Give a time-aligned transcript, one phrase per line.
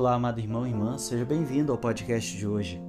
[0.00, 2.80] Olá, amado irmão e irmã, seja bem-vindo ao podcast de hoje.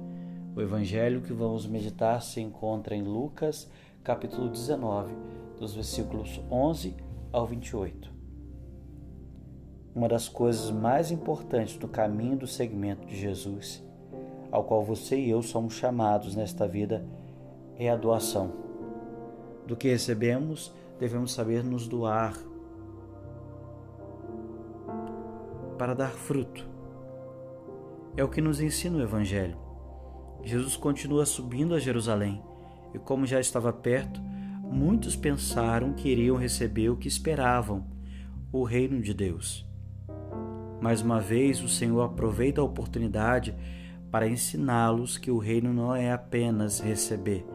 [0.56, 3.70] O evangelho que vamos meditar se encontra em Lucas,
[4.02, 5.14] capítulo 19,
[5.60, 6.96] dos versículos 11
[7.30, 8.10] ao 28.
[9.94, 13.84] Uma das coisas mais importantes do caminho do segmento de Jesus,
[14.50, 17.04] ao qual você e eu somos chamados nesta vida,
[17.76, 18.54] é a doação.
[19.66, 22.38] Do que recebemos, devemos saber nos doar
[25.76, 26.71] para dar fruto
[28.16, 29.56] é o que nos ensina o Evangelho.
[30.44, 32.42] Jesus continua subindo a Jerusalém
[32.92, 34.20] e, como já estava perto,
[34.62, 37.86] muitos pensaram que iriam receber o que esperavam,
[38.52, 39.66] o reino de Deus.
[40.80, 43.54] Mais uma vez, o Senhor aproveita a oportunidade
[44.10, 47.46] para ensiná-los que o reino não é apenas receber,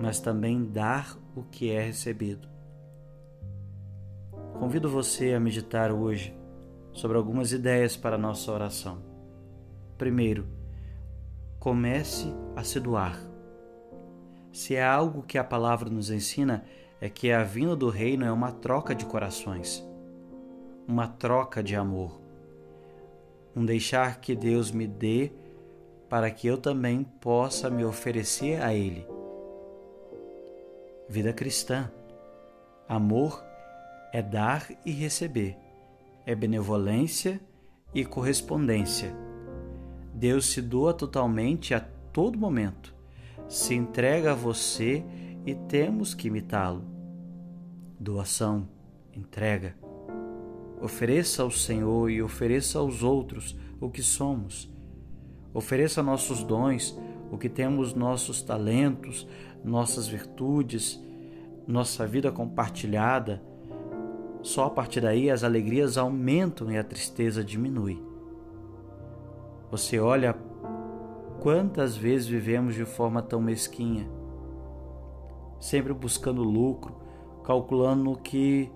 [0.00, 2.48] mas também dar o que é recebido.
[4.58, 6.34] Convido você a meditar hoje
[6.92, 9.11] sobre algumas ideias para a nossa oração.
[10.02, 10.48] Primeiro,
[11.60, 13.16] comece a se doar.
[14.52, 16.64] Se é algo que a palavra nos ensina,
[17.00, 19.80] é que a vinda do reino é uma troca de corações,
[20.88, 22.20] uma troca de amor,
[23.54, 25.30] um deixar que Deus me dê
[26.08, 29.06] para que eu também possa me oferecer a Ele.
[31.08, 31.88] Vida cristã.
[32.88, 33.40] Amor
[34.12, 35.56] é dar e receber,
[36.26, 37.40] é benevolência
[37.94, 39.30] e correspondência
[40.22, 42.94] Deus se doa totalmente a todo momento,
[43.48, 45.04] se entrega a você
[45.44, 46.84] e temos que imitá-lo.
[47.98, 48.68] Doação,
[49.12, 49.74] entrega.
[50.80, 54.72] Ofereça ao Senhor e ofereça aos outros o que somos.
[55.52, 56.96] Ofereça nossos dons,
[57.28, 59.26] o que temos, nossos talentos,
[59.64, 61.02] nossas virtudes,
[61.66, 63.42] nossa vida compartilhada.
[64.40, 68.11] Só a partir daí as alegrias aumentam e a tristeza diminui.
[69.72, 70.36] Você olha
[71.40, 74.06] quantas vezes vivemos de forma tão mesquinha,
[75.58, 76.94] sempre buscando lucro,
[77.42, 78.70] calculando no que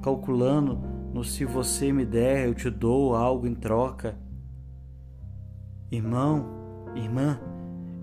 [0.00, 0.80] calculando
[1.12, 4.18] no se você me der, eu te dou algo em troca.
[5.90, 6.46] Irmão,
[6.94, 7.38] irmã,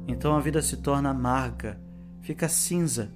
[0.08, 1.82] então a vida se torna amarga,
[2.22, 3.12] fica cinza.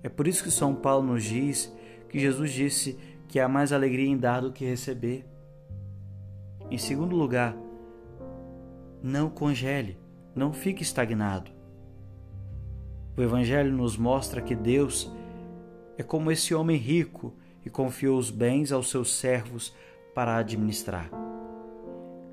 [0.00, 1.74] É por isso que São Paulo nos diz
[2.08, 2.96] que Jesus disse
[3.26, 5.26] que há mais alegria em dar do que receber.
[6.70, 7.63] Em segundo lugar,
[9.06, 9.98] não congele,
[10.34, 11.50] não fique estagnado.
[13.14, 15.12] O Evangelho nos mostra que Deus
[15.98, 17.34] é como esse homem rico
[17.66, 19.74] e confiou os bens aos seus servos
[20.14, 21.10] para administrar.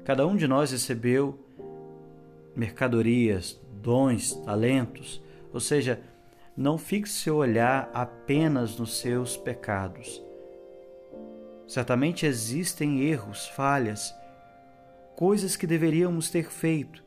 [0.05, 1.37] Cada um de nós recebeu
[2.55, 5.21] mercadorias, dons, talentos,
[5.51, 5.99] ou seja,
[6.55, 10.23] não fixe seu olhar apenas nos seus pecados.
[11.67, 14.15] Certamente existem erros, falhas,
[15.21, 17.05] coisas que deveríamos ter feito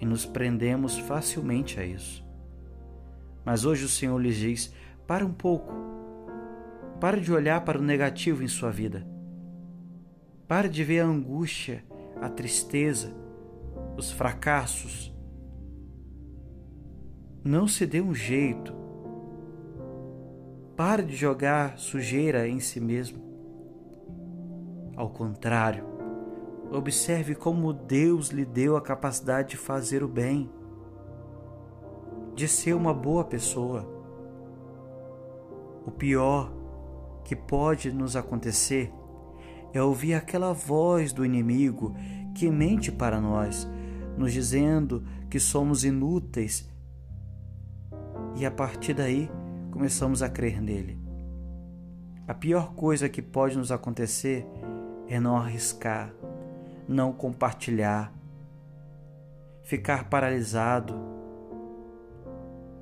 [0.00, 2.24] e nos prendemos facilmente a isso.
[3.44, 4.72] Mas hoje o Senhor lhes diz:
[5.04, 5.74] para um pouco.
[7.00, 9.04] Pare de olhar para o negativo em sua vida.
[10.46, 11.84] Pare de ver a angústia,
[12.22, 13.12] a tristeza,
[13.96, 15.12] os fracassos.
[17.42, 18.72] Não se dê um jeito.
[20.76, 23.20] Pare de jogar sujeira em si mesmo.
[24.94, 25.93] Ao contrário,
[26.70, 30.50] Observe como Deus lhe deu a capacidade de fazer o bem,
[32.34, 33.88] de ser uma boa pessoa.
[35.86, 36.52] O pior
[37.24, 38.92] que pode nos acontecer
[39.72, 41.94] é ouvir aquela voz do inimigo
[42.34, 43.68] que mente para nós,
[44.16, 46.68] nos dizendo que somos inúteis,
[48.36, 49.30] e a partir daí
[49.70, 50.98] começamos a crer nele.
[52.26, 54.46] A pior coisa que pode nos acontecer
[55.08, 56.14] é não arriscar,
[56.88, 58.12] não compartilhar,
[59.62, 60.94] ficar paralisado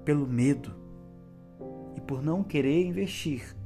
[0.05, 0.75] pelo medo
[1.97, 3.57] e por não querer investir.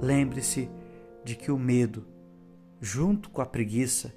[0.00, 0.70] Lembre-se
[1.22, 2.06] de que o medo,
[2.80, 4.12] junto com a preguiça,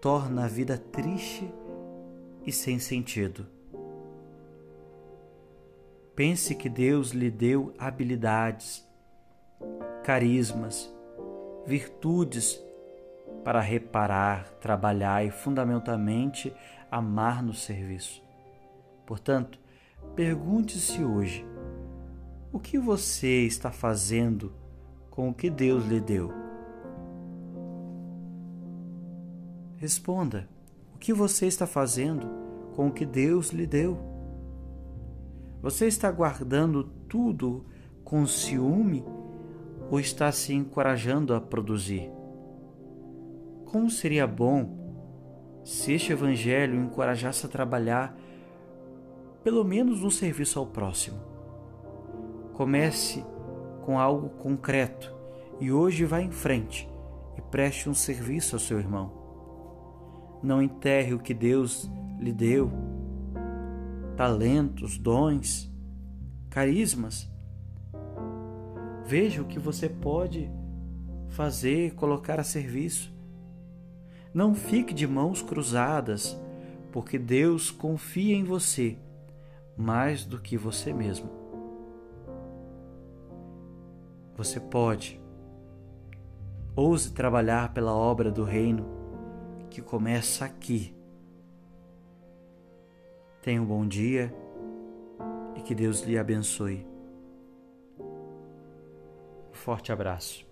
[0.00, 1.50] torna a vida triste
[2.44, 3.46] e sem sentido.
[6.14, 8.86] Pense que Deus lhe deu habilidades,
[10.04, 10.94] carismas,
[11.66, 12.62] virtudes
[13.44, 16.52] para reparar, trabalhar e, fundamentalmente,
[16.90, 18.22] amar no serviço.
[19.06, 19.58] Portanto,
[20.14, 21.46] pergunte-se hoje:
[22.52, 24.52] o que você está fazendo
[25.10, 26.32] com o que Deus lhe deu?
[29.76, 30.48] Responda:
[30.94, 32.28] o que você está fazendo
[32.74, 33.98] com o que Deus lhe deu?
[35.62, 37.64] Você está guardando tudo
[38.02, 39.04] com ciúme
[39.90, 42.10] ou está se encorajando a produzir?
[43.66, 44.78] Como seria bom
[45.64, 48.16] se este Evangelho o encorajasse a trabalhar,
[49.42, 51.18] pelo menos no serviço ao próximo?
[52.52, 53.24] Comece
[53.82, 55.14] com algo concreto
[55.60, 56.88] e hoje vá em frente
[57.36, 59.12] e preste um serviço ao seu irmão.
[60.42, 62.70] Não enterre o que Deus lhe deu,
[64.16, 65.72] talentos, dons,
[66.48, 67.30] carismas.
[69.10, 70.48] Veja o que você pode
[71.30, 73.12] fazer, colocar a serviço.
[74.32, 76.40] Não fique de mãos cruzadas,
[76.92, 78.96] porque Deus confia em você
[79.76, 81.28] mais do que você mesmo.
[84.36, 85.20] Você pode.
[86.76, 88.86] Ouse trabalhar pela obra do Reino
[89.70, 90.94] que começa aqui
[93.42, 94.32] Tenha um bom dia
[95.56, 96.86] e que Deus lhe abençoe.
[99.60, 100.49] Forte abraço.